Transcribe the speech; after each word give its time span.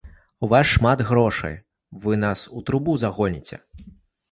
У 0.45 0.47
вас 0.53 0.71
шмат 0.75 1.03
грошай, 1.09 1.53
вы 2.07 2.17
нас 2.25 2.47
у 2.59 2.65
трубу 2.71 2.99
загоніце! 3.05 3.63